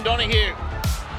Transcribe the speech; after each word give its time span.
Dawson 0.00 0.04
Donahue. 0.04 0.54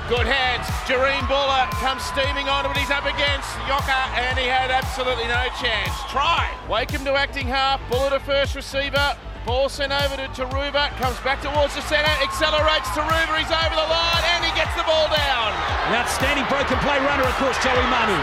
Good 0.09 0.25
hands. 0.27 0.65
Jareen 0.89 1.21
Buller 1.29 1.69
comes 1.79 2.03
steaming 2.03 2.49
on, 2.49 2.65
but 2.65 2.75
he's 2.75 2.89
up 2.89 3.05
against 3.05 3.47
Yoka, 3.69 4.01
and 4.17 4.37
he 4.37 4.45
had 4.45 4.71
absolutely 4.71 5.27
no 5.29 5.47
chance. 5.61 5.93
Try. 6.09 6.49
Wakeham 6.67 7.05
to 7.05 7.13
acting 7.13 7.47
half. 7.47 7.79
Buller 7.89 8.09
to 8.09 8.19
first 8.19 8.55
receiver. 8.55 9.15
Ball 9.45 9.69
sent 9.69 9.93
over 9.93 10.17
to 10.17 10.27
Taruba. 10.33 10.89
Comes 10.97 11.17
back 11.21 11.41
towards 11.41 11.75
the 11.75 11.81
centre. 11.81 12.11
Accelerates 12.21 12.89
Taruba. 12.97 13.37
He's 13.37 13.53
over 13.53 13.75
the 13.77 13.87
line, 13.87 14.23
and 14.35 14.45
he 14.45 14.51
gets 14.57 14.73
the 14.75 14.83
ball 14.83 15.07
down. 15.07 15.53
An 15.89 16.01
outstanding 16.01 16.45
broken 16.49 16.77
play 16.81 16.99
runner, 16.99 17.23
of 17.23 17.35
course, 17.37 17.57
Joey 17.63 17.85
Manu. 17.87 18.17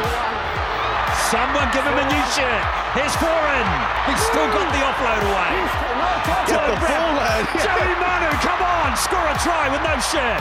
Someone 1.29 1.69
give 1.77 1.85
him 1.85 1.93
a 1.93 2.09
new 2.09 2.25
shirt. 2.33 2.65
Here's 2.97 3.13
Foran. 3.21 3.69
He's 4.09 4.17
still 4.33 4.49
got 4.49 4.65
the 4.73 4.81
offload 4.81 5.29
away. 5.29 5.53
Get 6.49 6.57
the 6.57 6.77
ball. 6.81 7.21
Joey 7.69 7.93
Manu, 8.01 8.33
come 8.41 8.63
on, 8.65 8.97
score 8.97 9.29
a 9.29 9.37
try 9.45 9.69
with 9.69 9.85
no 9.85 9.93
shirt. 10.01 10.41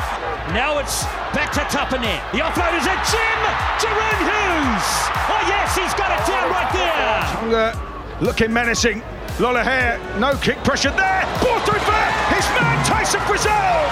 Now 0.56 0.80
it's 0.80 1.04
back 1.36 1.52
to 1.60 1.68
Tupanet. 1.68 2.24
The 2.32 2.39
offload 2.39 2.71
is 2.80 2.88
at 2.88 3.04
Jim 3.04 3.39
Jahrome 3.84 4.32
Hughes. 4.32 4.88
Oh 5.28 5.44
yes, 5.52 5.75
he's 5.75 5.92
got 6.00 6.08
it 6.16 6.24
down 6.24 6.47
right 6.56 6.71
there. 6.71 7.19
Tonga 7.36 8.24
looking 8.24 8.54
menacing. 8.54 9.04
Lola 9.42 9.66
Hare, 9.66 10.00
no 10.19 10.38
kick 10.38 10.56
pressure 10.64 10.92
there. 10.92 11.28
Ball 11.44 11.60
through 11.68 11.83
for 11.83 12.04
his 12.32 12.47
man 12.56 12.80
Tyson 12.88 13.19
Frizzell. 13.28 13.83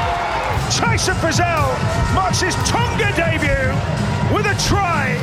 Tyson 0.71 1.15
Frizzell 1.15 1.75
marks 2.15 2.39
his 2.39 2.55
Tonga 2.63 3.11
debut 3.17 4.14
with 4.33 4.45
a 4.45 4.55
try. 4.67 5.13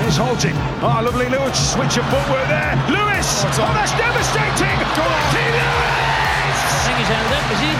Here's 0.00 0.16
Halting. 0.16 0.54
Ah, 0.82 1.02
lovely 1.04 1.28
little 1.28 1.52
switch 1.52 1.98
of 1.98 2.04
footwork 2.10 2.46
there. 2.48 2.74
Lewis. 2.88 3.44
Oh, 3.58 3.72
that's 3.74 3.92
devastating. 3.94 4.76
Mikey 4.94 5.46
Lewis. 5.54 6.58
I 6.58 6.80
think 6.86 6.96
he's 6.98 7.10
ended 7.12 7.32
up, 7.34 7.46
is 7.52 7.60
he? 7.62 7.72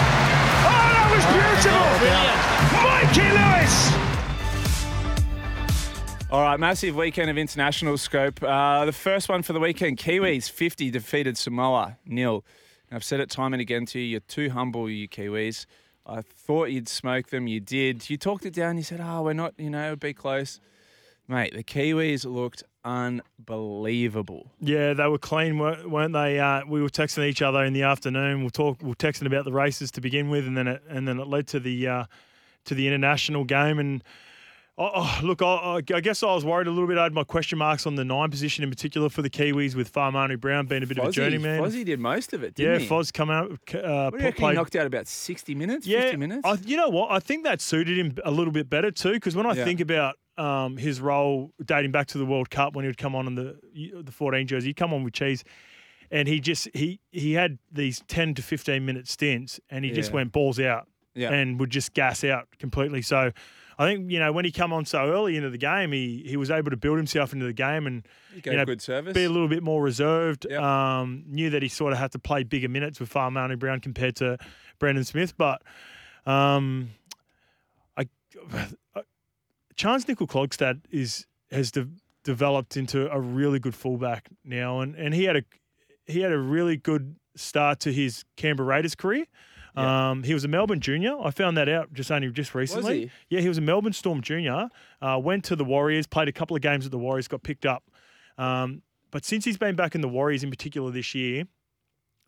Oh, 0.68 0.88
that 0.94 1.08
was 1.14 1.24
beautiful. 1.32 1.88
brilliant! 2.02 2.40
Mikey 2.84 3.28
Lewis. 3.34 4.08
All 6.30 6.42
right, 6.42 6.60
massive 6.60 6.94
weekend 6.94 7.30
of 7.30 7.38
international 7.38 7.96
scope. 7.96 8.42
Uh, 8.42 8.84
the 8.84 8.92
first 8.92 9.28
one 9.28 9.42
for 9.42 9.54
the 9.54 9.60
weekend 9.60 9.96
Kiwis 9.96 10.50
50 10.50 10.90
defeated 10.90 11.38
Samoa 11.38 11.96
nil. 12.04 12.44
And 12.90 12.96
I've 12.96 13.04
said 13.04 13.20
it 13.20 13.30
time 13.30 13.54
and 13.54 13.62
again 13.62 13.86
to 13.86 13.98
you, 13.98 14.04
you're 14.04 14.20
too 14.20 14.50
humble, 14.50 14.90
you 14.90 15.08
Kiwis. 15.08 15.64
I 16.06 16.20
thought 16.22 16.70
you'd 16.70 16.88
smoke 16.88 17.28
them, 17.28 17.46
you 17.46 17.60
did. 17.60 18.08
You 18.10 18.16
talked 18.16 18.44
it 18.46 18.54
down, 18.54 18.76
you 18.76 18.82
said, 18.82 19.00
oh, 19.02 19.22
we're 19.22 19.32
not, 19.34 19.54
you 19.58 19.70
know, 19.70 19.86
it'd 19.88 20.00
be 20.00 20.12
close. 20.12 20.60
Mate, 21.28 21.52
the 21.54 21.62
Kiwis 21.62 22.24
looked 22.24 22.62
unbelievable. 22.84 24.50
Yeah, 24.60 24.94
they 24.94 25.06
were 25.08 25.18
clean, 25.18 25.58
weren't 25.58 26.12
they? 26.14 26.40
Uh, 26.40 26.62
we 26.66 26.80
were 26.80 26.88
texting 26.88 27.24
each 27.28 27.42
other 27.42 27.62
in 27.64 27.74
the 27.74 27.82
afternoon. 27.82 28.40
We'll 28.40 28.50
talk. 28.50 28.82
We 28.82 28.90
are 28.92 28.94
texting 28.94 29.26
about 29.26 29.44
the 29.44 29.52
races 29.52 29.90
to 29.92 30.00
begin 30.00 30.30
with, 30.30 30.46
and 30.46 30.56
then 30.56 30.66
it, 30.68 30.82
and 30.88 31.06
then 31.06 31.20
it 31.20 31.26
led 31.26 31.46
to 31.48 31.60
the 31.60 31.86
uh, 31.86 32.04
to 32.64 32.74
the 32.74 32.86
international 32.86 33.44
game. 33.44 33.78
And 33.78 34.02
oh, 34.78 34.90
oh, 34.94 35.20
look, 35.22 35.42
I, 35.42 35.82
I, 35.94 36.00
guess 36.00 36.22
I 36.22 36.32
was 36.34 36.46
worried 36.46 36.66
a 36.66 36.70
little 36.70 36.86
bit. 36.86 36.96
I 36.96 37.02
had 37.02 37.12
my 37.12 37.24
question 37.24 37.58
marks 37.58 37.86
on 37.86 37.96
the 37.96 38.06
nine 38.06 38.30
position 38.30 38.64
in 38.64 38.70
particular 38.70 39.10
for 39.10 39.20
the 39.20 39.30
Kiwis, 39.30 39.74
with 39.74 39.92
Farmanu 39.92 40.40
Brown 40.40 40.64
being 40.66 40.82
a 40.82 40.86
bit 40.86 40.96
Fozzie, 40.96 41.02
of 41.02 41.08
a 41.08 41.12
journeyman. 41.12 41.60
Fozzie 41.60 41.84
did 41.84 42.00
most 42.00 42.32
of 42.32 42.42
it, 42.42 42.58
yeah, 42.58 42.68
didn't 42.72 42.82
he? 42.82 42.88
Foz 42.88 43.12
come 43.12 43.30
out. 43.30 43.50
Uh, 43.74 44.10
What 44.10 44.18
do 44.18 44.24
you 44.24 44.32
he 44.32 44.54
knocked 44.54 44.76
out 44.76 44.86
about 44.86 45.06
60 45.06 45.54
minutes, 45.54 45.86
yeah, 45.86 46.02
50 46.02 46.16
minutes? 46.16 46.40
I, 46.46 46.54
you 46.64 46.78
know 46.78 46.88
what? 46.88 47.10
I 47.10 47.20
think 47.20 47.44
that 47.44 47.60
suited 47.60 47.98
him 47.98 48.16
a 48.24 48.30
little 48.30 48.52
bit 48.52 48.70
better 48.70 48.90
too. 48.90 49.12
Because 49.12 49.36
when 49.36 49.44
I 49.44 49.52
Yeah. 49.52 49.64
think 49.64 49.80
about 49.80 50.16
um, 50.38 50.76
his 50.76 51.00
role 51.00 51.52
dating 51.64 51.90
back 51.92 52.06
to 52.08 52.18
the 52.18 52.24
World 52.26 52.48
Cup 52.50 52.74
when 52.74 52.84
he 52.84 52.88
would 52.88 52.98
come 52.98 53.14
on 53.14 53.26
in 53.26 53.34
the 53.34 53.58
the 54.02 54.12
14 54.12 54.46
jersey, 54.46 54.68
he'd 54.68 54.76
come 54.76 54.94
on 54.94 55.02
with 55.04 55.12
cheese, 55.14 55.44
and 56.10 56.28
he 56.28 56.40
just 56.40 56.68
he 56.74 57.00
he 57.12 57.32
had 57.32 57.58
these 57.72 58.02
10 58.08 58.34
to 58.34 58.42
15 58.42 58.84
minute 58.86 59.08
stints, 59.08 59.60
and 59.70 59.84
he 59.84 59.90
just 59.90 60.10
Yeah. 60.10 60.14
went 60.16 60.32
balls 60.32 60.58
out 60.60 60.86
Yeah. 61.14 61.32
and 61.32 61.58
would 61.60 61.70
just 61.70 61.92
gas 61.94 62.24
out 62.24 62.48
completely. 62.58 63.02
So. 63.02 63.32
I 63.80 63.86
think 63.86 64.10
you 64.10 64.18
know 64.18 64.32
when 64.32 64.44
he 64.44 64.50
come 64.50 64.72
on 64.72 64.84
so 64.86 64.98
early 65.08 65.36
into 65.36 65.50
the 65.50 65.56
game, 65.56 65.92
he, 65.92 66.24
he 66.26 66.36
was 66.36 66.50
able 66.50 66.68
to 66.72 66.76
build 66.76 66.96
himself 66.96 67.32
into 67.32 67.46
the 67.46 67.52
game 67.52 67.86
and 67.86 68.04
He 68.34 68.40
gave 68.40 68.54
you 68.54 68.56
know, 68.58 68.64
good 68.64 68.82
service. 68.82 69.14
be 69.14 69.22
a 69.22 69.28
little 69.30 69.46
bit 69.46 69.62
more 69.62 69.80
reserved. 69.80 70.48
Yep. 70.50 70.60
Um, 70.60 71.22
knew 71.28 71.48
that 71.50 71.62
he 71.62 71.68
sort 71.68 71.92
of 71.92 72.00
had 72.00 72.10
to 72.10 72.18
play 72.18 72.42
bigger 72.42 72.68
minutes 72.68 72.98
with 72.98 73.08
Farmani 73.08 73.56
Brown 73.56 73.78
compared 73.78 74.16
to 74.16 74.36
Brandon 74.80 75.04
Smith, 75.04 75.36
but 75.36 75.62
um, 76.26 76.90
I, 77.96 78.08
Charnze 79.78 80.04
Nicoll-Klokstad 80.04 80.80
is 80.90 81.26
has 81.50 81.70
de- 81.70 81.88
developed 82.24 82.76
into 82.76 83.10
a 83.10 83.18
really 83.20 83.58
good 83.58 83.74
fullback 83.74 84.28
now, 84.44 84.80
and, 84.80 84.94
and 84.96 85.14
he 85.14 85.24
had 85.24 85.36
a 85.36 85.42
he 86.06 86.20
had 86.20 86.32
a 86.32 86.38
really 86.38 86.76
good 86.76 87.16
start 87.36 87.80
to 87.80 87.92
his 87.92 88.24
Canberra 88.36 88.68
Raiders 88.68 88.94
career. 88.94 89.24
Um, 89.76 90.24
he 90.24 90.34
was 90.34 90.44
a 90.44 90.48
Melbourne 90.48 90.80
junior. 90.80 91.16
I 91.22 91.30
found 91.30 91.56
that 91.56 91.68
out 91.68 91.92
just 91.92 92.10
only 92.10 92.28
just 92.32 92.52
recently. 92.52 93.02
he? 93.02 93.10
Yeah, 93.36 93.40
he 93.40 93.46
was 93.46 93.58
a 93.58 93.60
Melbourne 93.60 93.92
Storm 93.92 94.22
junior. 94.22 94.70
Uh, 95.00 95.20
went 95.22 95.44
to 95.44 95.54
the 95.54 95.64
Warriors, 95.64 96.04
played 96.08 96.26
a 96.26 96.32
couple 96.32 96.56
of 96.56 96.62
games 96.62 96.84
at 96.84 96.90
the 96.90 96.98
Warriors, 96.98 97.28
got 97.28 97.44
picked 97.44 97.64
up. 97.64 97.84
Um, 98.38 98.82
but 99.12 99.24
since 99.24 99.44
he's 99.44 99.56
been 99.56 99.76
back 99.76 99.94
in 99.94 100.00
the 100.00 100.08
Warriors, 100.08 100.42
in 100.42 100.50
particular 100.50 100.90
this 100.90 101.14
year, 101.14 101.44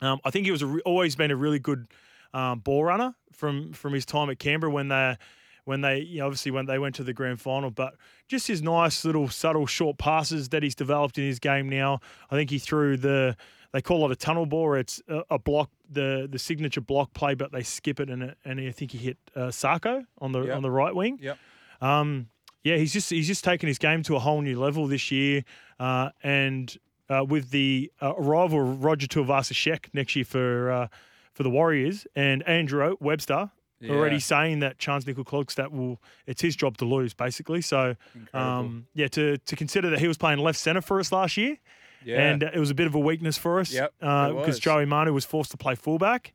um, 0.01 0.21
I 0.25 0.31
think 0.31 0.45
he 0.45 0.53
was 0.53 0.63
a 0.63 0.67
re- 0.67 0.83
always 0.87 1.17
been 1.17 1.33
a 1.33 1.37
really 1.37 1.59
good 1.59 1.89
um, 2.33 2.61
ball 2.61 2.85
runner 2.85 3.17
from 3.33 3.73
from 3.73 3.95
his 3.95 4.07
time 4.07 4.31
at 4.31 4.39
Canberra 4.39 4.73
when 4.73 4.87
they 4.87 5.17
when 5.65 5.81
they 5.81 6.01
you 6.01 6.19
know, 6.21 6.27
obviously 6.27 6.51
when 6.51 6.67
they 6.67 6.79
went 6.79 6.95
to 6.97 7.05
the 7.05 7.13
grand 7.13 7.41
final. 7.41 7.71
But 7.71 7.95
just 8.29 8.47
his 8.47 8.63
nice 8.63 9.05
little 9.05 9.29
subtle 9.29 9.67
short 9.67 9.99
passes 9.99 10.49
that 10.51 10.63
he's 10.63 10.75
developed 10.75 11.19
in 11.19 11.25
his 11.25 11.39
game 11.39 11.69
now. 11.69 12.01
I 12.31 12.37
think 12.37 12.51
he 12.51 12.59
threw 12.59 12.97
the 12.97 13.37
they 13.73 13.81
call 13.81 14.05
it 14.07 14.13
a 14.13 14.17
tunnel 14.17 14.47
ball. 14.47 14.75
It's 14.75 15.01
a, 15.09 15.23
a 15.31 15.39
block 15.39 15.71
the 15.89 16.29
the 16.31 16.39
signature 16.39 16.81
block 16.81 17.13
play, 17.15 17.35
but 17.35 17.53
they 17.53 17.63
skip 17.63 18.01
it 18.01 18.11
and 18.11 18.23
it, 18.23 18.39
and 18.45 18.61
I 18.61 18.71
think 18.73 18.93
he 18.93 18.99
hit 18.99 19.19
uh, 19.37 19.49
Sarko 19.49 20.05
on 20.19 20.33
the 20.33 20.43
Yep. 20.43 20.57
on 20.57 20.63
the 20.63 20.71
right 20.71 20.95
wing. 20.95 21.19
Yep. 21.21 21.39
Um, 21.81 22.29
yeah, 22.65 22.77
he's 22.77 22.93
just 22.93 23.11
he's 23.11 23.27
just 23.27 23.45
taken 23.45 23.69
his 23.69 23.79
game 23.79 24.03
to 24.05 24.17
a 24.17 24.19
whole 24.19 24.43
new 24.43 24.59
level 24.59 24.87
this 24.87 25.11
year, 25.11 25.45
uh, 25.79 26.11
and 26.23 26.77
uh, 27.09 27.25
with 27.25 27.51
the 27.51 27.91
uh, 28.03 28.15
arrival 28.17 28.71
of 28.71 28.85
Roger 28.85 29.07
Tuivasa-Sheck 29.07 29.87
next 29.95 30.15
year 30.15 30.25
for 30.25 30.71
uh, 30.71 30.89
for 31.33 31.43
the 31.43 31.51
Warriors 31.51 32.07
and 32.15 32.43
Andrew 32.47 32.97
Webster 33.01 33.51
already 33.89 34.21
saying 34.21 34.61
that 34.61 34.79
Charnze 34.79 35.05
Nicoll 35.05 35.55
that 35.55 35.73
will 35.73 36.01
it's 36.27 36.43
his 36.43 36.57
job 36.57 36.77
to 36.79 36.85
lose 36.85 37.15
basically. 37.15 37.63
So 37.63 37.97
um, 38.35 38.87
yeah, 38.95 39.09
to 39.09 39.39
to 39.39 39.57
consider 39.57 39.91
that 39.91 39.99
he 40.01 40.09
was 40.09 40.19
playing 40.19 40.39
left 40.41 40.59
center 40.59 40.81
for 40.81 41.01
us 41.01 41.13
last 41.13 41.37
year, 41.37 41.57
Yeah. 42.05 42.21
and 42.31 42.45
uh, 42.45 42.51
it 42.53 42.59
was 42.59 42.71
a 42.71 42.75
bit 42.75 42.87
of 42.87 42.95
a 42.95 42.99
weakness 42.99 43.39
for 43.39 43.61
us 43.61 43.73
Yep, 43.73 43.93
it 44.01 44.37
because. 44.37 44.59
Joey 44.59 44.85
Manu 44.87 45.13
was 45.13 45.25
forced 45.25 45.51
to 45.53 45.57
play 45.57 45.75
fullback. 45.75 46.33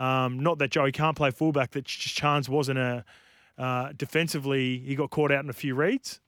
Um, 0.00 0.38
not 0.40 0.58
that 0.58 0.70
Joey 0.70 0.92
can't 0.92 1.16
play 1.16 1.30
fullback, 1.30 1.72
that 1.72 1.84
Ch- 1.84 2.14
Charnze 2.20 2.48
wasn't 2.48 2.78
a 2.78 3.04
uh, 3.58 3.92
defensively. 3.96 4.78
He 4.78 4.94
got 4.94 5.10
caught 5.10 5.32
out 5.32 5.42
in 5.44 5.50
a 5.50 5.54
few 5.54 5.74
reads 5.74 6.20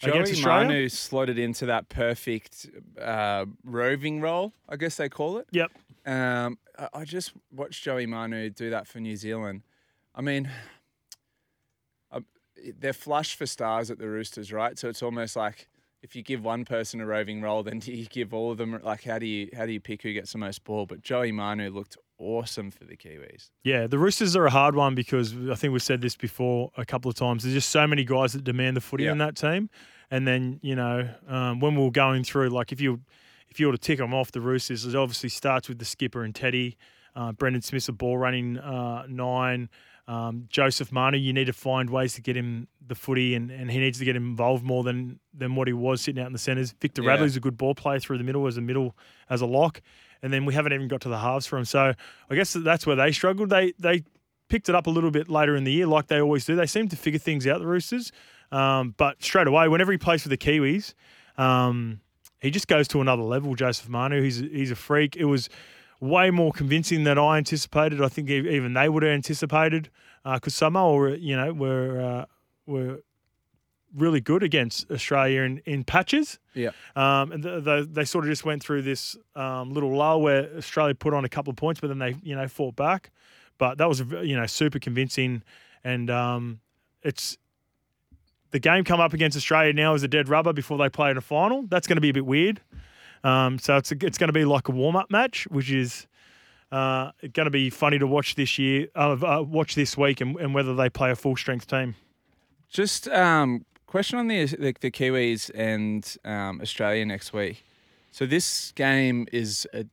Joey. 0.00 0.42
Manu 0.44 0.88
slotted 0.88 1.38
into 1.38 1.66
that 1.66 1.88
perfect 1.88 2.68
uh, 3.00 3.46
roving 3.64 4.20
role, 4.20 4.52
I 4.68 4.76
guess 4.76 4.96
they 4.96 5.08
call 5.08 5.38
it. 5.38 5.46
Yep. 5.52 5.70
Um, 6.04 6.58
I 6.94 7.04
just 7.04 7.32
watched 7.50 7.82
Joey 7.82 8.06
Manu 8.06 8.50
do 8.50 8.70
that 8.70 8.86
for 8.86 9.00
New 9.00 9.16
Zealand. 9.16 9.62
I 10.16 10.22
mean, 10.22 10.50
uh, 12.10 12.20
they're 12.78 12.92
flush 12.92 13.36
for 13.36 13.46
stars 13.46 13.90
at 13.90 13.98
the 13.98 14.08
Roosters, 14.08 14.52
right? 14.52 14.78
So 14.78 14.88
it's 14.88 15.02
almost 15.02 15.36
like 15.36 15.68
if 16.02 16.16
you 16.16 16.22
give 16.22 16.42
one 16.44 16.64
person 16.64 17.00
a 17.00 17.06
roving 17.06 17.42
role, 17.42 17.62
then 17.62 17.78
do 17.80 17.92
you 17.92 18.06
give 18.06 18.32
all 18.32 18.50
of 18.50 18.58
them? 18.58 18.80
Like, 18.82 19.04
how 19.04 19.18
do 19.18 19.26
you 19.26 19.50
how 19.56 19.66
do 19.66 19.72
you 19.72 19.80
pick 19.80 20.02
who 20.02 20.12
gets 20.12 20.32
the 20.32 20.38
most 20.38 20.64
ball? 20.64 20.86
But 20.86 21.02
Joey 21.02 21.32
Manu 21.32 21.70
looked 21.70 21.96
awesome 22.18 22.70
for 22.70 22.84
the 22.84 22.96
Kiwis. 22.96 23.50
Yeah, 23.62 23.86
the 23.86 23.98
Roosters 23.98 24.34
are 24.36 24.46
a 24.46 24.50
hard 24.50 24.74
one 24.74 24.94
because 24.94 25.34
I 25.50 25.54
think 25.54 25.72
we've 25.72 25.82
said 25.82 26.00
this 26.00 26.16
before 26.16 26.70
a 26.76 26.86
couple 26.86 27.10
of 27.10 27.14
times. 27.14 27.42
There's 27.42 27.54
just 27.54 27.68
so 27.68 27.86
many 27.86 28.04
guys 28.04 28.32
that 28.32 28.42
demand 28.44 28.76
the 28.76 28.80
footy 28.80 29.04
Yeah. 29.04 29.12
in 29.12 29.18
that 29.18 29.36
team, 29.36 29.68
and 30.10 30.26
then 30.26 30.58
you 30.62 30.74
know 30.74 31.08
um, 31.28 31.60
when 31.60 31.76
we're 31.76 31.90
going 31.90 32.24
through, 32.24 32.48
like 32.48 32.72
if 32.72 32.80
you 32.80 33.00
if 33.48 33.60
you 33.60 33.66
were 33.66 33.72
to 33.72 33.78
tick 33.78 33.98
them 33.98 34.14
off, 34.14 34.32
the 34.32 34.40
Roosters 34.40 34.86
it 34.86 34.94
obviously 34.96 35.28
starts 35.28 35.68
with 35.68 35.78
the 35.78 35.84
skipper 35.84 36.22
and 36.24 36.34
Teddy. 36.34 36.78
Uh, 37.14 37.32
Brandon 37.32 37.62
Smith's 37.62 37.88
a 37.88 37.92
ball 37.92 38.18
running 38.18 38.58
uh, 38.58 39.06
nine. 39.08 39.70
Um, 40.08 40.46
Joseph 40.48 40.92
Manu, 40.92 41.18
you 41.18 41.32
need 41.32 41.46
to 41.46 41.52
find 41.52 41.90
ways 41.90 42.14
to 42.14 42.22
get 42.22 42.36
him 42.36 42.68
the 42.86 42.94
footy, 42.94 43.34
and, 43.34 43.50
and 43.50 43.70
he 43.70 43.78
needs 43.78 43.98
to 43.98 44.04
get 44.04 44.14
involved 44.14 44.62
more 44.64 44.84
than 44.84 45.18
than 45.34 45.56
what 45.56 45.66
he 45.66 45.72
was 45.72 46.00
sitting 46.00 46.22
out 46.22 46.28
in 46.28 46.32
the 46.32 46.38
centres. 46.38 46.74
Victor 46.80 47.02
Yeah. 47.02 47.10
Radley's 47.10 47.36
a 47.36 47.40
good 47.40 47.56
ball 47.56 47.74
player 47.74 47.98
through 47.98 48.18
the 48.18 48.24
middle 48.24 48.46
as 48.46 48.56
a 48.56 48.60
middle 48.60 48.96
as 49.28 49.40
a 49.40 49.46
lock, 49.46 49.80
and 50.22 50.32
then 50.32 50.44
we 50.44 50.54
haven't 50.54 50.72
even 50.72 50.86
got 50.86 51.00
to 51.02 51.08
the 51.08 51.18
halves 51.18 51.46
for 51.46 51.58
him. 51.58 51.64
So 51.64 51.92
I 52.30 52.34
guess 52.34 52.52
that's 52.52 52.86
where 52.86 52.94
they 52.96 53.10
struggled. 53.10 53.50
They 53.50 53.72
they 53.78 54.04
picked 54.48 54.68
it 54.68 54.76
up 54.76 54.86
a 54.86 54.90
little 54.90 55.10
bit 55.10 55.28
later 55.28 55.56
in 55.56 55.64
the 55.64 55.72
year, 55.72 55.86
like 55.86 56.06
they 56.06 56.20
always 56.20 56.44
do. 56.44 56.54
They 56.54 56.66
seem 56.66 56.88
to 56.90 56.96
figure 56.96 57.18
things 57.18 57.44
out, 57.48 57.58
the 57.58 57.66
Roosters. 57.66 58.12
Um, 58.52 58.94
but 58.96 59.20
straight 59.24 59.48
away, 59.48 59.66
whenever 59.66 59.90
he 59.90 59.98
plays 59.98 60.22
for 60.22 60.28
the 60.28 60.36
Kiwis, 60.36 60.94
um, 61.36 62.00
he 62.40 62.52
just 62.52 62.68
goes 62.68 62.86
to 62.88 63.00
another 63.00 63.22
level. 63.24 63.56
Joseph 63.56 63.88
Manu, 63.88 64.22
he's 64.22 64.38
he's 64.38 64.70
a 64.70 64.76
freak. 64.76 65.16
It 65.16 65.24
was 65.24 65.48
way 66.00 66.30
more 66.30 66.52
convincing 66.52 67.04
than 67.04 67.18
I 67.18 67.38
anticipated. 67.38 68.00
I 68.02 68.08
think 68.08 68.30
even 68.30 68.74
they 68.74 68.88
would 68.88 69.02
have 69.02 69.12
anticipated 69.12 69.90
because 70.24 70.54
Samoa, 70.54 70.94
were, 70.94 71.14
you 71.14 71.36
know, 71.36 71.52
were 71.52 72.00
uh, 72.00 72.24
were 72.66 73.00
really 73.94 74.20
good 74.20 74.42
against 74.42 74.90
Australia 74.90 75.42
in, 75.42 75.58
in 75.64 75.84
patches. 75.84 76.38
Yeah. 76.54 76.70
Um, 76.94 77.32
and 77.32 77.42
th 77.42 77.64
th 77.64 77.88
they 77.90 78.04
sort 78.04 78.24
of 78.24 78.30
just 78.30 78.44
went 78.44 78.62
through 78.62 78.82
this 78.82 79.16
um, 79.34 79.72
little 79.72 79.94
lull 79.96 80.20
where 80.20 80.50
Australia 80.56 80.94
put 80.94 81.14
on 81.14 81.24
a 81.24 81.28
couple 81.28 81.50
of 81.50 81.56
points, 81.56 81.80
but 81.80 81.88
then 81.88 81.98
they, 81.98 82.16
you 82.22 82.34
know, 82.34 82.48
fought 82.48 82.76
back. 82.76 83.10
But 83.58 83.78
that 83.78 83.88
was, 83.88 84.00
you 84.00 84.36
know, 84.36 84.46
super 84.46 84.78
convincing. 84.78 85.42
And 85.82 86.10
um, 86.10 86.60
it's 87.02 87.38
the 88.50 88.58
game 88.58 88.84
come 88.84 89.00
up 89.00 89.14
against 89.14 89.36
Australia 89.36 89.72
now 89.72 89.94
is 89.94 90.02
a 90.02 90.08
dead 90.08 90.28
rubber 90.28 90.52
before 90.52 90.78
they 90.78 90.88
play 90.88 91.10
in 91.10 91.16
a 91.16 91.22
final. 91.22 91.62
That's 91.62 91.86
going 91.86 91.96
to 91.96 92.00
be 92.02 92.10
a 92.10 92.14
bit 92.14 92.26
weird. 92.26 92.60
Um, 93.26 93.58
so 93.58 93.76
it's 93.76 93.90
a, 93.90 93.96
it's 94.02 94.18
going 94.18 94.28
to 94.28 94.32
be 94.32 94.44
like 94.44 94.68
a 94.68 94.72
warm 94.72 94.94
up 94.94 95.10
match, 95.10 95.46
which 95.50 95.70
is 95.70 96.06
uh, 96.70 97.10
going 97.32 97.46
to 97.46 97.50
be 97.50 97.70
funny 97.70 97.98
to 97.98 98.06
watch 98.06 98.36
this 98.36 98.58
year, 98.58 98.88
uh, 98.94 99.16
uh, 99.20 99.42
watch 99.42 99.74
this 99.74 99.96
week, 99.96 100.20
and, 100.20 100.36
and 100.36 100.54
whether 100.54 100.74
they 100.74 100.88
play 100.88 101.10
a 101.10 101.16
full 101.16 101.36
strength 101.36 101.66
team. 101.66 101.96
Just 102.68 103.08
um, 103.08 103.64
question 103.86 104.18
on 104.18 104.28
the 104.28 104.44
the, 104.44 104.74
the 104.80 104.90
Kiwis 104.90 105.50
and 105.54 106.16
um, 106.24 106.60
Australia 106.60 107.04
next 107.04 107.32
week. 107.32 107.64
So 108.12 108.26
this 108.26 108.72
game 108.72 109.26
is 109.32 109.66
a 109.72 109.86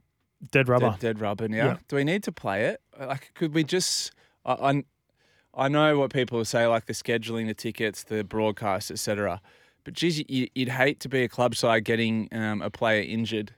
Dead 0.51 0.68
rubber. 0.68 0.89
dead, 0.91 1.00
dead 1.00 1.21
rubber 1.21 1.47
now. 1.47 1.65
Yeah. 1.65 1.77
Do 1.88 1.95
we 1.95 2.03
need 2.03 2.24
to 2.24 2.31
play 2.31 2.65
it? 2.65 2.81
Like, 3.00 3.31
could 3.33 3.53
we 3.53 3.63
just? 3.63 4.12
I, 4.45 4.53
I, 4.53 4.83
I 5.56 5.68
know 5.69 6.00
what 6.00 6.12
people 6.12 6.44
say, 6.45 6.68
like 6.68 6.85
the 6.85 6.94
scheduling, 6.94 7.47
the 7.47 7.53
tickets, 7.53 8.03
the 8.03 8.24
broadcast, 8.24 8.91
etc. 8.91 9.39
But 9.83 9.94
geez, 9.94 10.24
you, 10.30 10.47
you'd 10.56 10.69
hate 10.69 11.00
to 11.01 11.09
be 11.09 11.24
a 11.24 11.27
club 11.30 11.56
side 11.56 11.83
getting 11.83 12.30
um, 12.31 12.62
a 12.62 12.69
player 12.69 13.03
injured 13.03 13.53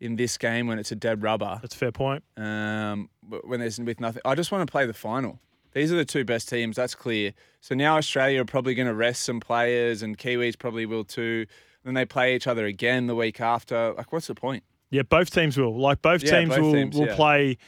in 0.00 0.16
this 0.16 0.36
game 0.36 0.66
when 0.66 0.78
it's 0.78 0.92
a 0.92 0.96
dead 0.96 1.22
rubber. 1.22 1.58
That's 1.62 1.74
a 1.74 1.78
fair 1.78 1.92
point. 1.92 2.22
Um, 2.36 3.08
but 3.22 3.46
when 3.46 3.60
there's 3.60 3.78
with 3.80 4.00
nothing, 4.00 4.22
I 4.24 4.34
just 4.34 4.52
want 4.52 4.66
to 4.66 4.70
play 4.70 4.86
the 4.86 4.92
final. 4.92 5.40
These 5.72 5.90
are 5.92 5.96
the 5.96 6.04
two 6.04 6.24
best 6.24 6.48
teams. 6.48 6.76
That's 6.76 6.94
clear. 6.94 7.32
So 7.60 7.74
now 7.74 7.96
Australia 7.96 8.42
are 8.42 8.44
probably 8.44 8.74
going 8.74 8.86
to 8.86 8.94
rest 8.94 9.22
some 9.22 9.40
players, 9.40 10.02
and 10.02 10.16
Kiwis 10.16 10.58
probably 10.58 10.86
will 10.86 11.04
too. 11.04 11.46
Then 11.84 11.94
they 11.94 12.04
play 12.04 12.36
each 12.36 12.46
other 12.46 12.64
again 12.66 13.06
the 13.06 13.14
week 13.14 13.40
after. 13.40 13.92
Like, 13.94 14.12
what's 14.12 14.28
the 14.28 14.34
point? 14.34 14.62
Yeah, 14.90 15.02
both 15.02 15.30
teams 15.30 15.58
will. 15.58 15.76
Like 15.76 16.00
both 16.02 16.22
Yeah, 16.22 16.38
teams 16.38 16.50
both 16.50 16.60
will 16.60 16.72
teams, 16.72 16.96
will 16.96 17.06
yeah. 17.06 17.16
play. 17.16 17.58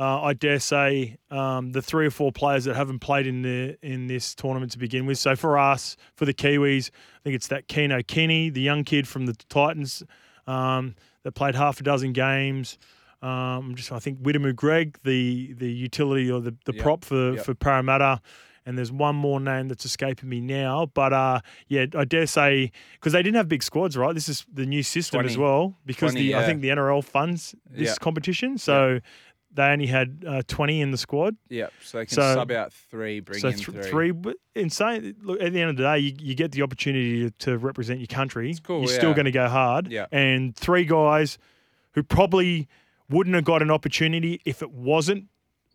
Uh, 0.00 0.22
I 0.22 0.32
dare 0.32 0.58
say 0.60 1.18
um, 1.30 1.72
the 1.72 1.82
three 1.82 2.06
or 2.06 2.10
four 2.10 2.32
players 2.32 2.64
that 2.64 2.74
haven't 2.74 3.00
played 3.00 3.26
in 3.26 3.42
the 3.42 3.76
in 3.82 4.06
this 4.06 4.34
tournament 4.34 4.72
to 4.72 4.78
begin 4.78 5.04
with. 5.04 5.18
So 5.18 5.36
for 5.36 5.58
us, 5.58 5.98
for 6.14 6.24
the 6.24 6.32
Kiwis, 6.32 6.88
I 6.88 7.18
think 7.22 7.36
it's 7.36 7.48
that 7.48 7.68
Keano 7.68 8.06
Kini, 8.06 8.48
the 8.48 8.62
young 8.62 8.82
kid 8.84 9.06
from 9.06 9.26
the 9.26 9.34
Titans, 9.50 10.02
um, 10.46 10.94
that 11.22 11.32
played 11.32 11.54
half 11.54 11.80
a 11.80 11.82
dozen 11.82 12.14
games. 12.14 12.78
Um, 13.20 13.74
just 13.74 13.92
I 13.92 13.98
think 13.98 14.22
Wiremu 14.22 14.56
Greig, 14.56 14.96
the 15.04 15.52
the 15.52 15.70
utility 15.70 16.30
or 16.30 16.40
the, 16.40 16.54
the 16.64 16.72
Yep, 16.72 16.82
prop 16.82 17.04
for 17.04 17.34
yep. 17.34 17.44
for 17.44 17.54
Parramatta. 17.54 18.22
And 18.66 18.76
there's 18.76 18.92
one 18.92 19.16
more 19.16 19.40
name 19.40 19.68
that's 19.68 19.86
escaping 19.86 20.28
me 20.28 20.40
now, 20.40 20.86
but 20.92 21.14
uh, 21.14 21.40
yeah, 21.68 21.86
I 21.96 22.04
dare 22.04 22.26
say 22.26 22.70
because 22.92 23.14
they 23.14 23.22
didn't 23.22 23.36
have 23.36 23.48
big 23.48 23.62
squads, 23.62 23.96
right? 23.96 24.14
This 24.14 24.28
is 24.28 24.44
the 24.52 24.66
new 24.66 24.82
system 24.82 25.24
as 25.24 25.36
well 25.38 25.78
because 25.86 26.12
20, 26.12 26.20
the 26.28 26.34
I 26.36 26.44
think 26.44 26.60
the 26.60 26.68
NRL 26.68 27.02
funds 27.02 27.54
this 27.68 27.88
Yeah. 27.88 27.94
competition, 28.00 28.58
so 28.58 29.00
they 29.52 29.64
only 29.64 29.86
had 29.86 30.24
uh, 30.26 30.42
20 30.46 30.80
in 30.80 30.90
the 30.92 30.96
squad. 30.98 31.36
Yeah, 31.48 31.68
so 31.82 31.98
they 31.98 32.06
can 32.06 32.14
So- 32.14 32.34
sub 32.34 32.50
out 32.52 32.72
three, 32.72 33.20
bring 33.20 33.40
so 33.40 33.48
in 33.48 33.54
th- 33.54 33.64
three. 33.66 33.82
three, 33.82 34.10
but 34.12 34.36
insane. 34.54 35.16
Look, 35.22 35.40
at 35.40 35.52
the 35.52 35.60
end 35.60 35.70
of 35.70 35.76
the 35.76 35.82
day, 35.82 35.98
you, 35.98 36.14
you 36.20 36.34
get 36.34 36.52
the 36.52 36.62
opportunity 36.62 37.24
to, 37.24 37.30
to 37.46 37.58
represent 37.58 37.98
your 38.00 38.06
country. 38.06 38.50
It's 38.50 38.60
cool, 38.60 38.80
You're 38.80 38.88
still 38.88 39.12
going 39.14 39.24
to 39.24 39.30
go 39.32 39.48
hard. 39.48 39.88
Yeah. 39.88 40.06
And 40.12 40.54
three 40.54 40.84
guys 40.84 41.38
who 41.92 42.02
probably 42.02 42.68
wouldn't 43.08 43.34
have 43.34 43.44
got 43.44 43.60
an 43.62 43.70
opportunity 43.70 44.40
if 44.44 44.62
it 44.62 44.70
wasn't 44.70 45.26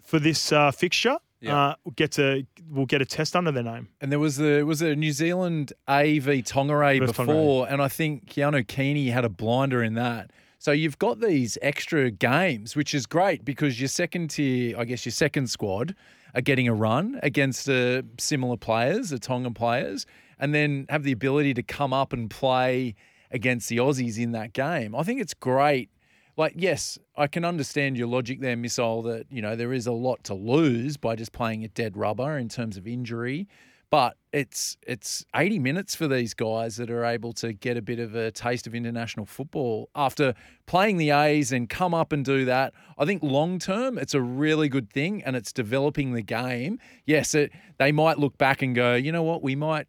for 0.03 0.19
this 0.19 0.51
uh, 0.51 0.71
fixture. 0.71 1.17
Yeah. 1.41 1.57
Uh, 1.57 1.75
get 1.95 2.17
a 2.17 2.47
will 2.71 2.85
get 2.85 3.01
a 3.01 3.05
test 3.05 3.35
under 3.35 3.51
their 3.51 3.61
name. 3.61 3.89
And 4.01 4.11
there 4.11 4.19
was 4.19 4.37
the 4.37 4.63
was 4.63 4.81
a 4.81 4.95
New 4.95 5.11
Zealand 5.11 5.73
A 5.87 6.17
v 6.19 6.41
Tongaray 6.41 6.99
Versus 6.99 7.17
before, 7.17 7.67
and 7.69 7.81
I 7.81 7.87
think 7.89 8.27
Keano 8.33 8.65
Kini 8.65 9.09
had 9.09 9.25
a 9.25 9.29
blinder 9.29 9.83
in 9.83 9.93
that. 9.95 10.31
So 10.57 10.71
you've 10.71 10.97
got 10.97 11.19
these 11.19 11.57
extra 11.61 12.09
games, 12.11 12.75
which 12.75 12.93
is 12.93 13.05
great 13.05 13.45
because 13.45 13.79
your 13.79 13.87
second 13.87 14.29
tier, 14.29 14.77
I 14.77 14.85
guess 14.85 15.05
your 15.05 15.11
second 15.11 15.49
squad, 15.49 15.95
are 16.33 16.41
getting 16.41 16.67
a 16.67 16.73
run 16.73 17.19
against 17.23 17.69
uh, 17.69 18.01
similar 18.19 18.57
players, 18.57 19.09
the 19.09 19.19
Tongan 19.19 19.53
players, 19.53 20.05
and 20.39 20.53
then 20.53 20.85
have 20.89 21.03
the 21.03 21.11
ability 21.11 21.53
to 21.53 21.63
come 21.63 21.93
up 21.93 22.13
and 22.13 22.29
play 22.29 22.95
against 23.31 23.69
the 23.69 23.77
Aussies 23.77 24.17
in 24.17 24.31
that 24.31 24.53
game. 24.53 24.95
I 24.95 25.03
think 25.03 25.21
it's 25.21 25.33
great. 25.33 25.89
Like, 26.37 26.53
yes, 26.57 26.99
I 27.15 27.27
can 27.27 27.45
understand 27.45 27.97
your 27.97 28.07
logic 28.07 28.41
there, 28.41 28.57
Missile, 28.57 29.01
that, 29.03 29.27
you 29.29 29.41
know, 29.41 29.55
there 29.55 29.71
is 29.71 29.87
a 29.87 29.93
lot 29.93 30.23
to 30.25 30.33
lose 30.33 30.97
by 30.97 31.15
just 31.15 31.31
playing 31.31 31.63
a 31.63 31.69
dead 31.69 31.95
rubber 31.95 32.37
in 32.37 32.49
terms 32.49 32.75
of 32.75 32.85
injury. 32.85 33.47
But 33.91 34.17
it's 34.33 34.75
it's 34.85 35.23
80 35.35 35.59
minutes 35.59 35.95
for 35.95 36.07
these 36.07 36.33
guys 36.33 36.75
that 36.77 36.89
are 36.89 37.05
able 37.05 37.31
to 37.33 37.53
get 37.53 37.77
a 37.77 37.81
bit 37.81 37.99
of 37.99 38.15
a 38.15 38.31
taste 38.31 38.67
of 38.67 38.75
international 38.75 39.25
football 39.25 39.89
after 39.95 40.33
playing 40.65 40.97
the 40.97 41.11
A's 41.11 41.51
and 41.51 41.69
come 41.69 41.93
up 41.93 42.11
and 42.11 42.25
do 42.25 42.45
that. 42.45 42.73
I 42.97 43.05
think 43.05 43.23
long 43.23 43.59
term 43.59 43.97
it's 43.97 44.13
a 44.13 44.21
really 44.21 44.67
good 44.69 44.89
thing 44.91 45.23
and 45.23 45.35
it's 45.35 45.53
developing 45.53 46.13
the 46.13 46.21
game. 46.23 46.79
Yes, 47.05 47.33
it, 47.35 47.51
they 47.77 47.91
might 47.91 48.17
look 48.17 48.37
back 48.37 48.61
and 48.61 48.75
go, 48.75 48.95
you 48.95 49.11
know 49.11 49.23
what, 49.23 49.41
we 49.43 49.55
might 49.55 49.87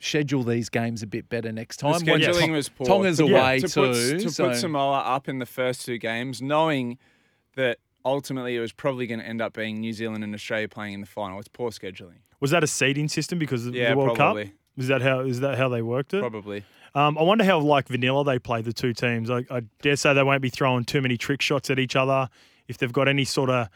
schedule 0.00 0.42
these 0.42 0.68
games 0.68 1.02
a 1.02 1.06
bit 1.06 1.28
better 1.28 1.52
next 1.52 1.76
The 1.78 1.92
time. 1.92 2.06
When 2.06 2.20
scheduling 2.20 2.52
was 2.52 2.68
poor. 2.68 2.86
Tonga's 2.86 3.18
To- 3.18 3.24
away 3.24 3.60
to 3.60 3.68
too. 3.68 3.80
Put, 3.82 4.20
to 4.22 4.30
so- 4.30 4.48
put 4.48 4.56
Samoa 4.56 4.98
up 5.00 5.28
in 5.28 5.38
the 5.38 5.46
first 5.46 5.84
two 5.84 5.98
games, 5.98 6.40
knowing 6.40 6.98
that 7.56 7.78
ultimately 8.04 8.56
it 8.56 8.60
was 8.60 8.72
probably 8.72 9.06
going 9.06 9.20
to 9.20 9.26
end 9.26 9.42
up 9.42 9.52
being 9.52 9.80
New 9.80 9.92
Zealand 9.92 10.24
and 10.24 10.34
Australia 10.34 10.68
playing 10.68 10.94
in 10.94 11.00
the 11.00 11.06
final. 11.06 11.38
It's 11.38 11.48
poor 11.48 11.70
scheduling. 11.70 12.20
Was 12.40 12.50
that 12.52 12.62
a 12.62 12.66
seeding 12.66 13.08
system 13.08 13.38
because 13.38 13.66
of 13.66 13.74
Yeah, 13.74 13.90
the 13.90 13.96
World 13.96 14.16
probably. 14.16 14.44
Cup? 14.46 14.54
Is 14.76 14.88
that 14.88 15.02
how 15.02 15.20
is 15.20 15.40
that 15.40 15.58
how 15.58 15.68
they 15.68 15.82
worked 15.82 16.14
it? 16.14 16.20
Probably. 16.20 16.64
Um, 16.94 17.18
I 17.18 17.22
wonder 17.22 17.44
how 17.44 17.58
like 17.60 17.88
vanilla 17.88 18.24
they 18.24 18.38
play 18.38 18.62
the 18.62 18.72
two 18.72 18.92
teams. 18.94 19.30
I, 19.30 19.44
I 19.50 19.62
dare 19.82 19.96
say 19.96 20.14
they 20.14 20.22
won't 20.22 20.40
be 20.42 20.48
throwing 20.50 20.84
too 20.84 21.00
many 21.02 21.16
trick 21.16 21.42
shots 21.42 21.68
at 21.70 21.78
each 21.78 21.96
other. 21.96 22.28
If 22.68 22.78
they've 22.78 22.92
got 22.92 23.08
any 23.08 23.24
sort 23.24 23.50
of 23.50 23.68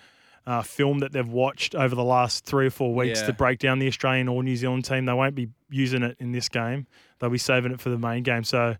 uh, 0.47 0.62
film 0.62 1.00
that 1.00 1.12
they've 1.12 1.29
watched 1.29 1.75
over 1.75 1.94
the 1.94 2.05
last 2.05 2.44
three 2.44 2.67
or 2.67 2.70
four 2.70 2.94
weeks 2.94 3.20
Yeah. 3.20 3.26
to 3.26 3.32
break 3.32 3.59
down 3.59 3.79
the 3.81 3.87
Australian 3.88 4.29
or 4.29 4.43
New 4.43 4.56
Zealand 4.56 4.85
team, 4.85 5.05
they 5.06 5.12
won't 5.12 5.35
be 5.35 5.49
using 5.70 6.03
it 6.03 6.17
in 6.20 6.32
this 6.32 6.49
game. 6.49 6.87
They'll 7.19 7.31
be 7.31 7.38
saving 7.38 7.73
it 7.73 7.81
for 7.81 7.91
the 7.91 7.99
main 7.99 8.23
game. 8.23 8.44
So 8.44 8.76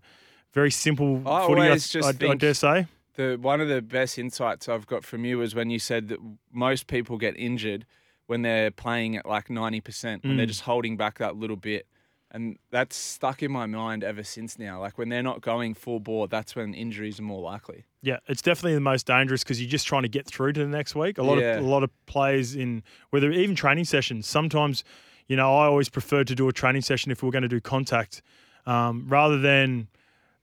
very 0.53 0.71
simple 0.71 1.21
I 1.27 1.45
footy. 1.47 1.61
I, 1.61 2.07
I- 2.07 2.31
I 2.31 2.35
dare 2.35 2.53
say. 2.53 2.87
The 3.15 3.37
one 3.39 3.61
of 3.61 3.67
the 3.67 3.81
best 3.81 4.17
insights 4.17 4.67
I've 4.67 4.87
got 4.87 5.03
from 5.05 5.23
you 5.25 5.41
is 5.41 5.53
when 5.53 5.69
you 5.69 5.77
said 5.77 6.07
that 6.07 6.17
most 6.51 6.87
people 6.87 7.17
get 7.17 7.37
injured 7.37 7.85
when 8.27 8.41
they're 8.41 8.71
playing 8.71 9.15
at 9.17 9.25
like 9.25 9.49
ninety 9.49 9.81
percent, 9.81 10.23
when 10.23 10.37
they're 10.37 10.45
Mm. 10.45 10.49
just 10.49 10.61
holding 10.61 10.97
back 10.97 11.17
that 11.19 11.35
little 11.35 11.55
bit, 11.57 11.87
and 12.31 12.57
that's 12.71 12.95
stuck 12.95 13.43
in 13.43 13.51
my 13.51 13.65
mind 13.65 14.03
ever 14.03 14.23
since 14.23 14.57
now. 14.57 14.79
Like 14.79 14.97
when 14.97 15.09
they're 15.09 15.23
not 15.23 15.41
going 15.41 15.73
full 15.73 15.99
bore, 15.99 16.27
that's 16.27 16.55
when 16.55 16.73
injuries 16.73 17.19
are 17.19 17.23
more 17.23 17.41
likely. 17.41 17.85
Yeah, 18.01 18.17
it's 18.27 18.41
definitely 18.41 18.73
the 18.75 18.81
most 18.81 19.05
dangerous 19.07 19.43
because 19.43 19.61
you're 19.61 19.69
just 19.69 19.87
trying 19.87 20.01
to 20.03 20.09
get 20.09 20.25
through 20.25 20.53
to 20.53 20.59
the 20.61 20.67
next 20.67 20.95
week. 20.95 21.17
A 21.17 21.23
lot 21.23 21.37
Yeah. 21.37 21.57
of 21.59 21.63
a 21.63 21.67
lot 21.67 21.83
of 21.83 21.91
players 22.05 22.55
in 22.55 22.83
whether 23.11 23.31
even 23.31 23.55
training 23.55 23.85
sessions. 23.85 24.27
Sometimes, 24.27 24.83
you 25.27 25.35
know, 25.35 25.53
I 25.55 25.65
always 25.65 25.89
prefer 25.89 26.23
to 26.23 26.35
do 26.35 26.47
a 26.49 26.53
training 26.53 26.81
session 26.81 27.11
if 27.11 27.23
we're 27.23 27.31
going 27.31 27.43
to 27.43 27.47
do 27.47 27.61
contact, 27.61 28.21
um, 28.65 29.05
rather 29.07 29.39
than 29.39 29.87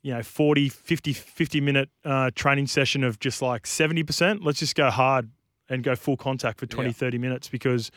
you 0.02 0.14
know 0.14 0.22
40, 0.22 0.68
50, 0.70 1.12
50 1.12 1.60
minute 1.60 1.90
uh, 2.04 2.30
training 2.34 2.66
session 2.66 3.04
of 3.04 3.18
just 3.18 3.42
like 3.42 3.66
seventy 3.66 4.02
percent. 4.02 4.42
Let's 4.42 4.58
just 4.60 4.74
go 4.74 4.90
hard 4.90 5.30
and 5.70 5.82
go 5.82 5.96
full 5.96 6.16
contact 6.18 6.60
for 6.60 6.66
20, 6.66 6.90
Yeah. 6.90 6.92
30 6.92 7.18
minutes 7.18 7.48
because. 7.48 7.90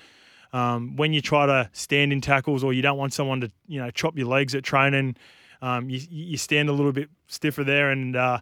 Um, 0.56 0.96
when 0.98 1.14
you 1.14 1.22
try 1.22 1.48
to 1.48 1.68
stand 1.74 2.14
in 2.14 2.22
tackles 2.22 2.64
or 2.64 2.74
you 2.74 2.84
don't 2.84 3.00
want 3.00 3.12
someone 3.12 3.42
to, 3.42 3.52
you 3.68 3.80
know, 3.80 3.90
chop 3.90 4.16
your 4.16 4.28
legs 4.28 4.54
at 4.54 4.64
training, 4.64 5.16
um, 5.64 5.90
you, 5.90 6.00
you 6.12 6.38
stand 6.38 6.70
a 6.70 6.72
little 6.74 6.92
bit 6.92 7.10
stiffer 7.26 7.64
there, 7.64 7.90
and 7.90 8.16
uh, 8.16 8.38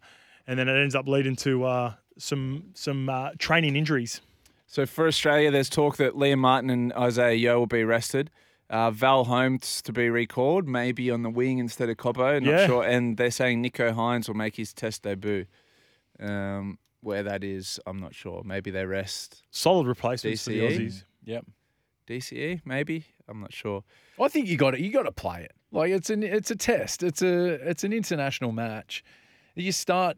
and 0.45 0.59
then 0.59 0.67
it 0.67 0.73
ends 0.77 0.93
up 0.93 1.07
leading 1.07 1.37
to 1.37 1.63
uh, 1.63 1.93
some 2.17 2.65
some 2.73 3.07
uh, 3.07 3.29
training 3.39 3.77
injuries. 3.77 4.19
So 4.67 4.85
for 4.85 5.07
Australia, 5.07 5.51
there's 5.51 5.69
talk 5.69 5.95
that 5.97 6.15
Liam 6.15 6.39
Martin 6.39 6.69
and 6.69 6.91
Isaah 6.91 7.33
Yeo 7.33 7.59
will 7.59 7.65
be 7.65 7.85
rested. 7.85 8.29
Uh, 8.69 8.91
Val 8.91 9.23
Holmes 9.23 9.81
to 9.83 9.93
be 9.93 10.09
recalled, 10.09 10.67
maybe 10.67 11.09
on 11.11 11.23
the 11.23 11.29
wing 11.29 11.59
instead 11.59 11.87
of 11.87 11.95
Cobbo. 11.95 12.41
Not 12.43 12.43
Yeah. 12.43 12.67
sure. 12.67 12.83
And 12.83 13.15
they're 13.15 13.31
saying 13.31 13.63
Nicho 13.63 13.93
Hynes 13.95 14.27
will 14.27 14.35
make 14.35 14.57
his 14.57 14.73
test 14.73 15.03
debut. 15.03 15.45
Um, 16.19 16.77
where 17.01 17.23
that 17.23 17.43
is, 17.43 17.79
I'm 17.85 17.99
not 17.99 18.15
sure. 18.15 18.41
Maybe 18.45 18.71
they 18.71 18.85
rest 18.85 19.43
Solid 19.51 19.87
replacements 19.87 20.43
for 20.43 20.51
the 20.51 20.59
DCE? 20.59 20.77
Aussies. 20.77 21.03
Yep. 21.25 21.45
DCE. 22.07 22.61
Maybe 22.65 23.05
I'm 23.27 23.39
not 23.39 23.53
sure. 23.53 23.83
I 24.19 24.27
think 24.27 24.47
you 24.47 24.57
got 24.57 24.71
to 24.71 24.81
you 24.81 24.91
got 24.91 25.03
to 25.03 25.11
play 25.11 25.43
it. 25.43 25.53
Like 25.71 25.91
it's 25.91 26.09
an 26.09 26.23
it's 26.23 26.51
a 26.51 26.55
test. 26.55 27.03
It's 27.03 27.21
a 27.21 27.53
it's 27.69 27.83
an 27.83 27.93
international 27.93 28.51
match. 28.51 29.03
You 29.55 29.71
start. 29.71 30.17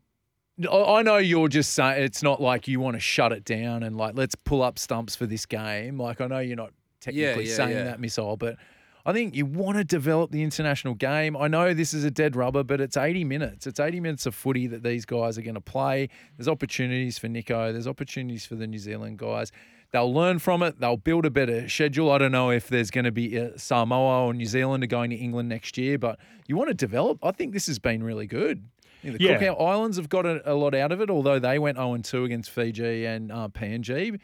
I 0.69 0.83
I 0.83 1.01
know 1.01 1.17
you're 1.17 1.47
just 1.47 1.73
saying 1.73 2.03
it's 2.03 2.23
not 2.23 2.41
like 2.41 2.67
you 2.67 2.79
want 2.79 2.95
to 2.95 2.99
shut 2.99 3.31
it 3.31 3.45
down 3.45 3.83
and 3.83 3.97
like 3.97 4.15
let's 4.15 4.35
pull 4.35 4.61
up 4.61 4.79
stumps 4.79 5.15
for 5.15 5.25
this 5.25 5.45
game. 5.45 5.99
Like 5.99 6.21
I 6.21 6.27
know 6.27 6.39
you're 6.39 6.55
not 6.55 6.71
technically 6.99 7.47
yeah, 7.47 7.55
saying 7.55 7.77
yeah. 7.77 7.83
that 7.85 7.99
missile, 7.99 8.37
but 8.37 8.57
I 9.05 9.11
think 9.11 9.35
you 9.35 9.45
want 9.45 9.77
to 9.77 9.83
develop 9.83 10.31
the 10.31 10.43
international 10.43 10.93
game. 10.93 11.35
I 11.35 11.47
know 11.49 11.73
this 11.73 11.93
is 11.93 12.05
a 12.05 12.11
dead 12.11 12.35
rubber, 12.37 12.63
but 12.63 12.79
it's 12.79 12.95
80 12.95 13.25
minutes. 13.25 13.67
It's 13.67 13.79
80 13.79 13.99
minutes 13.99 14.25
of 14.25 14.33
footy 14.33 14.65
that 14.67 14.81
these 14.83 15.05
guys 15.05 15.37
are 15.37 15.41
going 15.41 15.55
to 15.55 15.61
play. 15.61 16.07
There's 16.37 16.47
opportunities 16.47 17.17
for 17.17 17.27
Nicho. 17.27 17.73
There's 17.73 17.87
opportunities 17.87 18.45
for 18.45 18.55
the 18.55 18.65
New 18.65 18.79
Zealand 18.79 19.17
guys. 19.19 19.51
They'll 19.91 20.11
learn 20.13 20.39
from 20.39 20.63
it. 20.63 20.79
They'll 20.79 20.97
build 20.97 21.25
a 21.25 21.29
better 21.29 21.67
schedule. 21.69 22.11
I 22.11 22.17
don't 22.17 22.31
know 22.31 22.49
if 22.49 22.67
there's 22.67 22.89
going 22.89 23.05
to 23.05 23.11
be 23.11 23.49
Samoa 23.57 24.25
or 24.25 24.33
New 24.33 24.45
Zealand 24.45 24.83
are 24.83 24.87
going 24.87 25.09
to 25.11 25.15
England 25.17 25.49
next 25.49 25.77
year, 25.77 25.97
but 25.99 26.17
you 26.47 26.55
want 26.55 26.69
to 26.69 26.73
develop. 26.73 27.19
I 27.21 27.31
think 27.31 27.53
this 27.53 27.67
has 27.67 27.77
been 27.79 28.03
really 28.03 28.25
good. 28.25 28.63
I 29.03 29.07
think 29.07 29.17
the 29.19 29.23
Yeah. 29.25 29.37
Cook 29.37 29.57
Islands 29.59 29.97
have 29.97 30.09
got 30.09 30.25
a, 30.25 30.41
a 30.51 30.55
lot 30.55 30.73
out 30.73 30.93
of 30.93 31.01
it, 31.01 31.09
although 31.09 31.37
they 31.39 31.59
went 31.59 31.77
0 31.77 31.97
2 31.97 32.23
against 32.23 32.49
Fiji 32.51 33.05
and 33.05 33.31
uh, 33.31 33.49
PNG. 33.49 34.17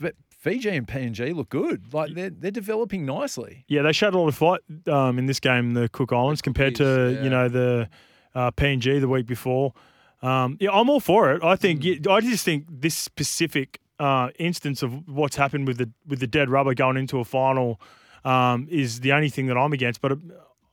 F- 0.00 0.12
Fiji 0.38 0.70
and 0.70 0.86
PNG 0.86 1.34
look 1.34 1.48
good. 1.48 1.92
Like 1.92 2.14
they're 2.14 2.30
they're 2.30 2.50
developing 2.52 3.04
nicely. 3.04 3.64
Yeah, 3.66 3.82
they 3.82 3.92
showed 3.92 4.14
a 4.14 4.18
lot 4.18 4.28
of 4.28 4.36
fight 4.36 4.60
um, 4.86 5.18
in 5.18 5.26
this 5.26 5.40
game, 5.40 5.74
the 5.74 5.88
Cook 5.88 6.12
Islands, 6.12 6.40
compared 6.40 6.76
to 6.76 6.84
yeah. 7.16 7.24
you 7.24 7.28
know 7.30 7.48
the 7.48 7.88
uh, 8.34 8.50
PNG 8.52 9.00
the 9.00 9.08
week 9.08 9.26
before. 9.26 9.74
Um, 10.22 10.56
yeah, 10.60 10.70
I'm 10.72 10.88
all 10.90 11.00
for 11.00 11.32
it. 11.32 11.42
I 11.42 11.56
think 11.56 11.82
Mm. 11.82 12.08
I 12.08 12.20
just 12.20 12.44
think 12.44 12.66
this 12.68 12.96
specific 12.96 13.80
uh, 13.98 14.28
instance 14.38 14.82
of 14.84 15.08
what's 15.08 15.34
happened 15.36 15.66
with 15.66 15.78
the 15.78 15.90
with 16.06 16.20
the 16.20 16.26
dead 16.28 16.48
rubber 16.48 16.72
going 16.74 16.96
into 16.96 17.18
a 17.18 17.24
final 17.24 17.80
um, 18.24 18.68
is 18.70 19.00
the 19.00 19.12
only 19.12 19.28
thing 19.30 19.46
that 19.48 19.56
I'm 19.56 19.72
against. 19.72 20.00
But 20.00 20.12
uh, 20.12 20.16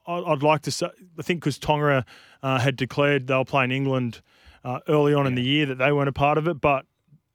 I- 0.07 0.31
I'd 0.31 0.43
like 0.43 0.61
to 0.63 0.71
say, 0.71 0.89
I 1.17 1.21
think 1.23 1.39
because 1.41 1.57
Tonga 1.57 2.05
uh, 2.43 2.59
had 2.59 2.75
declared 2.75 3.25
they 3.27 3.35
were 3.35 3.45
playing 3.45 3.71
England 3.71 4.21
uh, 4.63 4.79
early 4.87 5.13
on 5.15 5.25
in 5.25 5.33
the 5.33 5.41
year 5.43 5.65
that 5.65 5.79
they 5.79 5.91
weren't 5.91 6.09
a 6.09 6.13
part 6.13 6.37
of 6.37 6.47
it. 6.47 6.61
But 6.61 6.85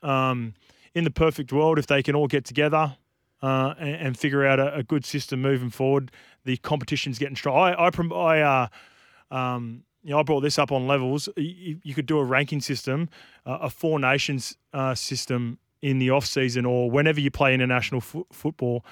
um, 0.03 0.55
in 0.95 1.05
the 1.05 1.11
perfect 1.11 1.53
world, 1.53 1.79
if 1.79 1.87
they 1.87 2.03
can 2.03 2.15
all 2.15 2.27
get 2.27 2.45
together 2.45 2.97
uh, 3.43 3.75
and, 3.79 3.95
and 3.95 4.19
figure 4.19 4.45
out 4.45 4.59
a, 4.59 4.75
a 4.77 4.83
good 4.83 5.05
system 5.05 5.41
moving 5.41 5.71
forward, 5.71 6.11
the 6.45 6.57
competition's 6.59 7.19
getting 7.19 7.37
strong. 7.37 7.57
I, 7.57 7.73
I, 7.73 8.15
I 8.15 8.41
uh, 8.41 9.35
um, 9.35 9.85
you 10.03 10.11
know, 10.11 10.21
I 10.21 10.23
brought 10.23 10.41
this 10.41 10.59
up 10.59 10.73
on 10.73 10.87
levels. 10.87 11.29
You, 11.37 11.79
you 11.83 11.95
could 11.95 12.07
do 12.07 12.19
a 12.19 12.25
ranking 12.25 12.61
system, 12.61 13.09
uh, 13.47 13.59
a 13.63 13.71
four 13.71 13.99
nations 13.99 14.57
uh, 14.73 14.95
system 14.95 15.59
in 15.83 15.99
the 15.99 16.11
off 16.11 16.27
season 16.27 16.67
or 16.67 16.91
whenever 16.91 17.21
you 17.21 17.31
play 17.31 17.55
international 17.55 18.01
fo- 18.01 18.27
football, 18.33 18.85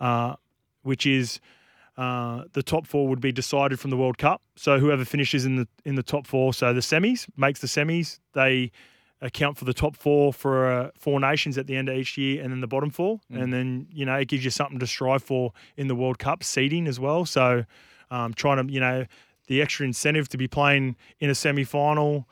uh, 0.00 0.34
which 0.82 1.06
is 1.06 1.40
uh, 1.96 2.44
the 2.52 2.62
top 2.62 2.86
four 2.86 3.08
would 3.08 3.20
be 3.20 3.32
decided 3.32 3.80
from 3.80 3.90
the 3.90 3.96
World 3.96 4.18
Cup. 4.18 4.42
So 4.56 4.78
whoever 4.78 5.04
finishes 5.04 5.44
in 5.44 5.56
the 5.56 5.68
in 5.84 5.94
the 5.94 6.02
top 6.02 6.26
four, 6.26 6.52
so 6.52 6.72
the 6.72 6.80
semis 6.80 7.26
makes 7.36 7.60
the 7.60 7.66
semis. 7.66 8.20
They 8.32 8.70
account 9.22 9.56
for 9.56 9.64
the 9.64 9.72
top 9.72 9.96
four 9.96 10.32
for 10.32 10.70
uh, 10.70 10.90
four 10.98 11.18
nations 11.20 11.56
at 11.58 11.66
the 11.66 11.76
end 11.76 11.88
of 11.88 11.96
each 11.96 12.18
year, 12.18 12.42
and 12.42 12.52
then 12.52 12.60
the 12.60 12.66
bottom 12.66 12.90
four, 12.90 13.20
and 13.30 13.52
then 13.52 13.86
you 13.90 14.04
know 14.04 14.14
it 14.16 14.28
gives 14.28 14.44
you 14.44 14.50
something 14.50 14.78
to 14.78 14.86
strive 14.86 15.22
for 15.22 15.52
in 15.76 15.88
the 15.88 15.94
World 15.94 16.18
Cup 16.18 16.44
seeding 16.44 16.86
as 16.86 17.00
well. 17.00 17.24
So 17.24 17.64
um, 18.10 18.34
trying 18.34 18.66
to 18.66 18.72
you 18.72 18.80
know 18.80 19.06
the 19.46 19.62
extra 19.62 19.86
incentive 19.86 20.28
to 20.30 20.36
be 20.36 20.48
playing 20.48 20.96
in 21.20 21.30
a 21.30 21.34
semi 21.34 21.64
final 21.64 22.28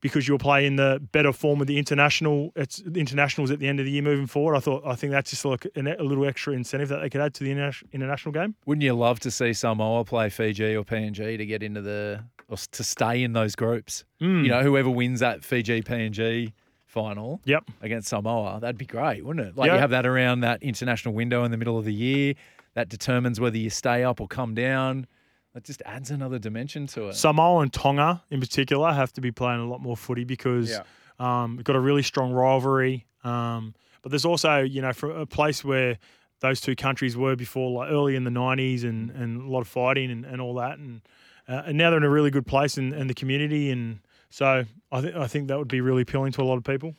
because 0.00 0.28
you'll 0.28 0.38
play 0.38 0.64
in 0.64 0.76
the 0.76 1.00
better 1.12 1.32
form 1.32 1.60
of 1.60 1.66
the 1.66 1.78
international 1.78 2.52
it's 2.54 2.80
internationals 2.80 3.50
at 3.50 3.58
the 3.58 3.66
end 3.66 3.80
of 3.80 3.86
the 3.86 3.92
year 3.92 4.02
moving 4.02 4.26
forward. 4.26 4.54
I 4.54 4.60
thought 4.60 4.82
I 4.86 4.94
think 4.94 5.10
that's 5.10 5.30
just 5.30 5.44
like 5.44 5.66
an, 5.74 5.88
a 5.88 6.02
little 6.02 6.24
extra 6.24 6.52
incentive 6.52 6.88
that 6.90 7.00
they 7.00 7.10
could 7.10 7.20
add 7.20 7.34
to 7.34 7.44
the 7.44 7.52
interna- 7.52 7.82
international 7.92 8.32
game. 8.32 8.54
Wouldn't 8.66 8.84
you 8.84 8.94
love 8.94 9.20
to 9.20 9.30
see 9.30 9.52
Samoa 9.52 10.04
play 10.04 10.28
Fiji 10.28 10.76
or 10.76 10.84
PNG 10.84 11.36
to 11.36 11.46
get 11.46 11.62
into 11.62 11.82
the 11.82 12.24
to 12.56 12.84
stay 12.84 13.22
in 13.22 13.32
those 13.32 13.54
groups? 13.54 14.04
Mm. 14.20 14.44
You 14.44 14.48
know, 14.50 14.62
whoever 14.62 14.90
wins 14.90 15.20
that 15.20 15.44
Fiji 15.44 15.82
PNG 15.82 16.52
final 16.86 17.40
Yep. 17.44 17.64
against 17.82 18.08
Samoa, 18.08 18.58
that'd 18.60 18.78
be 18.78 18.86
great, 18.86 19.24
wouldn't 19.24 19.46
it? 19.46 19.56
Like 19.56 19.68
Yeah. 19.68 19.74
you 19.74 19.80
have 19.80 19.90
that 19.90 20.06
around 20.06 20.40
that 20.40 20.62
international 20.62 21.14
window 21.14 21.44
in 21.44 21.50
the 21.50 21.56
middle 21.58 21.78
of 21.78 21.84
the 21.84 21.92
year 21.92 22.34
that 22.74 22.88
determines 22.88 23.38
whether 23.40 23.58
you 23.58 23.68
stay 23.70 24.02
up 24.04 24.20
or 24.20 24.26
come 24.28 24.54
down. 24.54 25.06
That 25.54 25.64
just 25.64 25.82
adds 25.84 26.10
another 26.10 26.38
dimension 26.38 26.86
to 26.88 27.08
it. 27.08 27.14
Samoa 27.14 27.60
and 27.62 27.72
Tonga 27.72 28.22
in 28.30 28.40
particular 28.40 28.92
have 28.92 29.12
to 29.14 29.20
be 29.20 29.30
playing 29.30 29.60
a 29.60 29.66
lot 29.68 29.80
more 29.82 29.96
footy 29.96 30.24
because 30.24 30.70
Yeah. 30.70 30.82
um, 31.18 31.56
we've 31.56 31.64
got 31.64 31.76
a 31.76 31.80
really 31.80 32.02
strong 32.02 32.32
rivalry. 32.32 33.06
Um, 33.24 33.74
but 34.02 34.10
there's 34.10 34.24
also, 34.24 34.62
you 34.62 34.80
know, 34.80 34.92
for 34.92 35.10
a 35.10 35.26
place 35.26 35.64
where 35.64 35.98
those 36.40 36.60
two 36.60 36.76
countries 36.76 37.16
were 37.16 37.34
before, 37.34 37.70
like 37.72 37.90
early 37.90 38.14
in 38.14 38.24
the 38.24 38.30
90s 38.30 38.84
and, 38.84 39.10
and 39.10 39.42
a 39.42 39.46
lot 39.48 39.60
of 39.60 39.68
fighting 39.68 40.10
and, 40.10 40.24
and 40.24 40.40
all 40.40 40.54
that. 40.54 40.78
And, 40.78 41.02
uh, 41.48 41.62
and 41.66 41.78
now 41.78 41.90
they're 41.90 41.98
in 41.98 42.04
a 42.04 42.10
really 42.10 42.30
good 42.30 42.46
place 42.46 42.78
in, 42.78 42.92
in 42.92 43.06
the 43.06 43.14
community. 43.14 43.70
And 43.70 44.00
so 44.30 44.64
I, 44.92 44.98
I 45.16 45.26
think 45.26 45.48
that 45.48 45.58
would 45.58 45.68
be 45.68 45.80
really 45.80 46.02
appealing 46.02 46.32
to 46.32 46.42
a 46.42 46.44
lot 46.44 46.56
of 46.56 46.64
people. 46.64 46.94